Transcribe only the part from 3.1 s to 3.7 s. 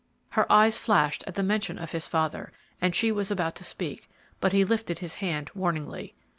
was about to